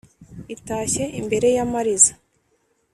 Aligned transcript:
Itashye 0.55 1.03
imbere 1.19 1.47
y’amariza 1.55 2.13